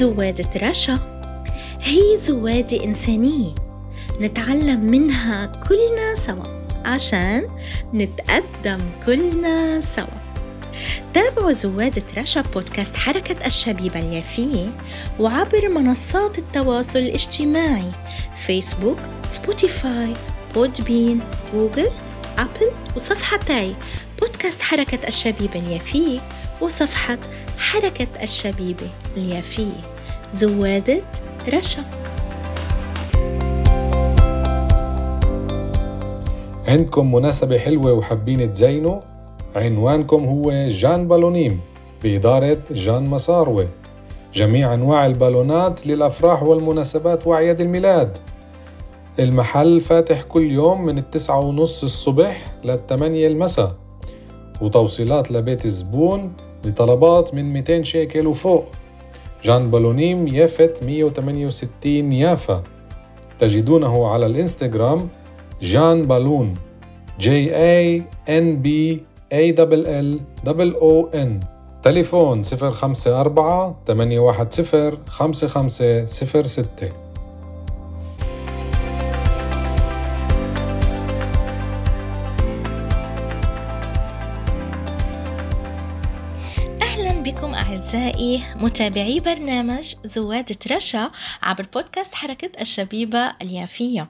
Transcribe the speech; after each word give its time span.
زوادة 0.00 0.68
رشا 0.68 0.98
هي 1.82 2.16
زوادة 2.22 2.84
إنسانية 2.84 3.54
نتعلم 4.20 4.80
منها 4.80 5.46
كلنا 5.46 6.16
سوا 6.26 6.62
عشان 6.84 7.48
نتقدم 7.94 8.80
كلنا 9.06 9.80
سوا. 9.80 10.20
تابعوا 11.14 11.52
زوادة 11.52 12.02
رشا 12.16 12.40
بودكاست 12.40 12.96
حركة 12.96 13.46
الشبيبة 13.46 14.00
اليافية 14.00 14.70
وعبر 15.18 15.68
منصات 15.68 16.38
التواصل 16.38 16.98
الاجتماعي 16.98 17.90
فيسبوك، 18.36 18.98
سبوتيفاي، 19.30 20.14
بودبين، 20.54 21.20
جوجل، 21.54 21.90
أبل 22.38 22.70
وصفحتي 22.96 23.74
بودكاست 24.20 24.62
حركة 24.62 25.08
الشبيبة 25.08 25.60
اليافية 25.60 26.20
وصفحة 26.60 27.18
حركة 27.60 28.06
الشبيبة 28.22 28.90
اليافية 29.16 29.80
زوادة 30.32 31.00
رشا. 31.48 31.84
عندكم 36.68 37.14
مناسبة 37.14 37.58
حلوة 37.58 37.92
وحابين 37.92 38.50
تزينوا؟ 38.50 39.00
عنوانكم 39.56 40.24
هو 40.24 40.68
جان 40.68 41.08
بالونيم 41.08 41.60
بإدارة 42.02 42.58
جان 42.70 43.02
مساروة 43.02 43.68
جميع 44.34 44.74
أنواع 44.74 45.06
البالونات 45.06 45.86
للأفراح 45.86 46.42
والمناسبات 46.42 47.26
وأعياد 47.26 47.60
الميلاد. 47.60 48.16
المحل 49.18 49.80
فاتح 49.80 50.22
كل 50.22 50.50
يوم 50.50 50.84
من 50.84 50.98
التسعة 50.98 51.40
ونص 51.40 51.82
الصبح 51.82 52.52
للثمانية 52.64 53.28
المساء. 53.28 53.74
وتوصيلات 54.60 55.30
لبيت 55.30 55.64
الزبون 55.64 56.32
لطلبات 56.64 57.34
من 57.34 57.52
200 57.52 57.82
شيكل 57.82 58.26
وفوق. 58.26 58.64
جان 59.42 59.70
بالونيم 59.70 60.28
يافت 60.28 60.84
168 60.84 62.12
يافا. 62.12 62.62
تجدونه 63.38 64.06
على 64.06 64.26
الانستغرام 64.26 65.08
جان 65.62 66.06
بالون 66.06 66.56
اي 67.26 68.02
ان 68.28 68.62
بي 68.62 69.02
اي 69.32 69.52
دبل 69.52 69.86
ال 69.86 70.20
دبل 70.44 70.74
أو 70.74 71.08
ان 71.14 71.40
تليفون 71.82 72.42
054 72.44 73.74
810 73.86 74.98
5506 75.08 76.92
بكم 87.30 87.54
أعزائي 87.54 88.42
متابعي 88.56 89.20
برنامج 89.20 89.94
زوادة 90.04 90.56
رشا 90.70 91.10
عبر 91.42 91.66
بودكاست 91.74 92.14
حركة 92.14 92.60
الشبيبة 92.60 93.32
اليافية 93.42 94.08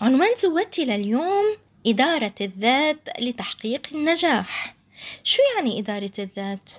عنوان 0.00 0.28
زوادتي 0.42 0.84
لليوم 0.84 1.56
إدارة 1.86 2.34
الذات 2.40 3.08
لتحقيق 3.20 3.86
النجاح 3.94 4.76
شو 5.22 5.42
يعني 5.56 5.78
إدارة 5.78 6.10
الذات؟ 6.18 6.70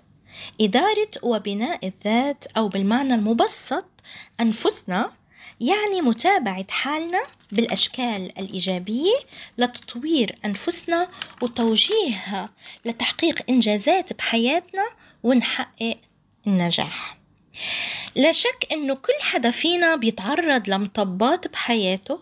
إدارة 0.62 1.12
وبناء 1.24 1.88
الذات 1.88 2.46
أو 2.58 2.68
بالمعنى 2.68 3.16
المبسط 3.16 3.86
أنفسنا 4.40 5.12
يعني 5.62 6.02
متابعة 6.02 6.66
حالنا 6.70 7.22
بالأشكال 7.52 8.40
الإيجابية 8.40 9.16
لتطوير 9.58 10.38
أنفسنا 10.46 11.08
وتوجيهها 11.42 12.50
لتحقيق 12.86 13.42
إنجازات 13.50 14.14
بحياتنا 14.14 14.86
ونحقق 15.24 15.98
النجاح. 16.48 17.18
لا 18.16 18.32
شك 18.32 18.68
إنه 18.72 18.96
كل 18.96 19.14
حدا 19.22 19.52
فينا 19.52 19.96
بيتعرض 19.96 20.70
لمطبات 20.70 21.48
بحياته 21.48 22.20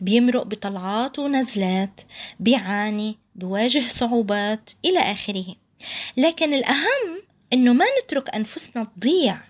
بيمرق 0.00 0.42
بطلعات 0.42 1.18
ونزلات 1.18 2.00
بيعاني 2.40 3.18
بواجه 3.34 3.82
صعوبات 3.88 4.70
إلى 4.84 4.98
آخره. 4.98 5.46
لكن 6.16 6.54
الأهم 6.54 7.22
إنه 7.52 7.72
ما 7.72 7.84
نترك 8.02 8.34
أنفسنا 8.34 8.86
تضيع 8.96 9.40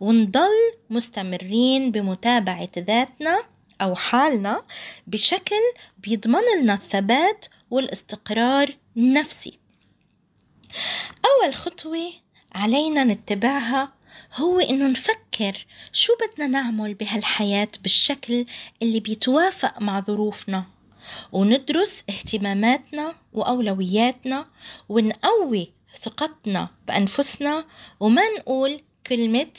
ونضل 0.00 0.72
مستمرين 0.90 1.90
بمتابعة 1.90 2.68
ذاتنا 2.78 3.42
أو 3.80 3.94
حالنا 3.94 4.62
بشكل 5.06 5.62
بيضمن 5.98 6.40
لنا 6.56 6.74
الثبات 6.74 7.46
والاستقرار 7.70 8.76
النفسي. 8.96 9.58
أول 11.26 11.54
خطوة 11.54 12.12
علينا 12.54 13.04
نتبعها 13.04 13.92
هو 14.36 14.60
إنه 14.60 14.88
نفكر 14.88 15.66
شو 15.92 16.12
بدنا 16.20 16.46
نعمل 16.46 16.94
بهالحياة 16.94 17.68
بالشكل 17.82 18.46
اللي 18.82 19.00
بيتوافق 19.00 19.80
مع 19.80 20.00
ظروفنا 20.00 20.64
وندرس 21.32 22.04
اهتماماتنا 22.10 23.14
وأولوياتنا 23.32 24.46
ونقوي 24.88 25.72
ثقتنا 26.02 26.68
بأنفسنا 26.88 27.64
وما 28.00 28.22
نقول 28.38 28.82
كلمة 29.10 29.52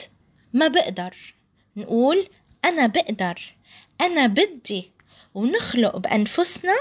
ما 0.53 0.67
بقدر. 0.67 1.33
نقول 1.75 2.29
أنا 2.65 2.87
بقدر 2.87 3.55
أنا 4.01 4.27
بدي. 4.27 4.91
ونخلق 5.33 5.97
بأنفسنا 5.97 6.75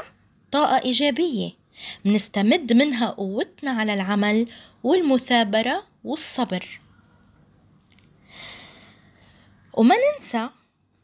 طاقة 0.52 0.84
إيجابية. 0.84 1.50
منستمد 2.04 2.72
منها 2.72 3.10
قوتنا 3.10 3.70
على 3.70 3.94
العمل 3.94 4.48
والمثابرة 4.82 5.86
والصبر. 6.04 6.80
وما 9.72 9.94
ننسى 9.96 10.50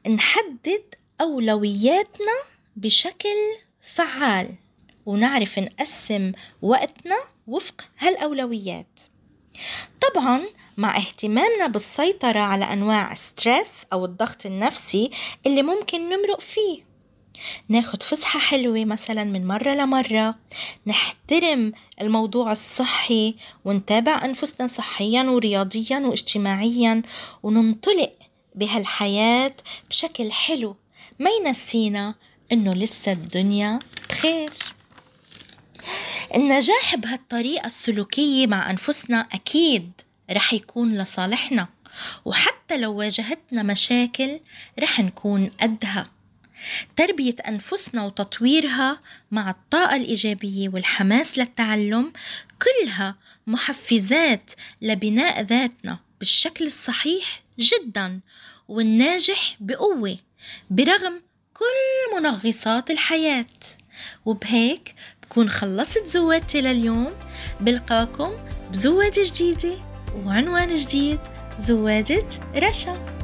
نحدد 0.09 0.95
أولوياتنا 1.21 2.37
بشكل 2.77 3.37
فعال. 3.81 4.55
ونعرف 5.07 5.59
نقسم 5.59 6.33
وقتنا 6.63 7.19
وفق 7.47 7.89
هالأولويات. 7.99 9.01
طبعا 10.01 10.47
مع 10.77 10.97
اهتمامنا 10.97 11.67
بالسيطرة 11.67 12.41
على 12.41 12.65
أنواع 12.65 13.15
ستريس 13.15 13.87
أو 13.93 14.05
الضغط 14.05 14.47
النفسي 14.47 15.11
اللي 15.47 15.63
ممكن 15.63 16.09
نمرق 16.09 16.41
فيه. 16.41 16.87
ناخد 17.69 18.03
فسحة 18.03 18.39
حلوة 18.39 18.85
مثلا 18.85 19.25
من 19.25 19.47
مرة 19.47 19.71
لمرة. 19.71 20.35
نحترم 20.87 21.73
الموضوع 22.01 22.53
الصحي 22.53 23.35
ونتابع 23.65 24.25
أنفسنا 24.25 24.67
صحيا 24.67 25.23
ورياضيا 25.23 25.99
واجتماعيا 25.99 27.03
وننطلق 27.43 28.13
بهالحياة 28.55 29.57
بشكل 29.91 30.33
حلو. 30.33 30.77
ما 31.19 31.31
ينسينا 31.31 32.15
إنه 32.53 32.75
لسه 32.75 33.13
الدنيا 33.13 33.79
بخير. 34.09 34.53
النجاح 36.35 36.95
بهالطريقة 36.95 37.67
السلوكية 37.67 38.47
مع 38.47 38.71
أنفسنا 38.71 39.21
أكيد 39.33 39.93
رح 40.31 40.55
يكون 40.55 40.99
لصالحنا. 40.99 41.69
وحتى 42.25 42.77
لو 42.77 42.95
واجهتنا 42.95 43.63
مشاكل 43.63 44.41
رح 44.81 45.01
نكون 45.01 45.51
قدها. 45.61 46.11
تربية 46.97 47.37
أنفسنا 47.49 48.05
وتطويرها 48.05 49.01
مع 49.31 49.51
الطاقة 49.51 49.97
الإيجابية 49.97 50.69
والحماس 50.69 51.39
للتعلم 51.39 52.13
كلها 52.63 53.17
محفزات 53.47 54.53
لبناء 54.83 55.43
ذاتنا 55.43 55.99
بالشكل 56.19 56.67
الصحيح 56.67 57.43
جدا 57.59 58.21
والناجح 58.69 59.57
بقوة 59.61 60.19
برغم 60.71 61.23
كل 61.55 62.17
منغصات 62.17 62.91
الحياة. 62.91 63.47
وبهيك 64.25 64.95
بكون 65.23 65.51
خلصت 65.51 66.07
زوادتي 66.07 66.61
لليوم. 66.61 67.13
بلقاكم 67.61 68.33
بزوادة 68.71 69.23
جديدة. 69.25 69.86
وعنوان 70.25 70.75
جديد 70.75 71.21
زوادة 71.59 72.29
رشا. 72.57 73.16